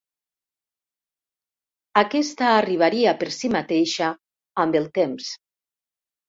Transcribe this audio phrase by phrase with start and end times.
[2.01, 4.09] Aquesta arribaria per si mateixa
[4.65, 5.29] amb el temps.